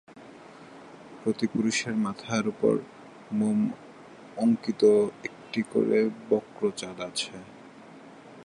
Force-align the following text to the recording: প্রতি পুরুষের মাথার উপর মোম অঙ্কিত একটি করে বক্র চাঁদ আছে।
প্রতি 1.19 1.45
পুরুষের 1.47 1.95
মাথার 1.97 2.43
উপর 2.47 2.73
মোম 3.31 3.59
অঙ্কিত 4.37 4.81
একটি 5.23 5.61
করে 5.71 5.99
বক্র 6.29 6.61
চাঁদ 6.77 6.97
আছে। 7.01 7.35